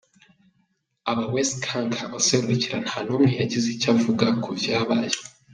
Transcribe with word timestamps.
Aba 1.11 1.23
West 1.33 1.53
canke 1.65 1.97
abamuserukira 2.03 2.77
nta 2.85 2.97
numwe 3.05 3.29
yagize 3.39 3.67
ico 3.75 3.87
avuga 3.95 4.25
ku 4.43 4.49
vyabaye. 4.61 5.15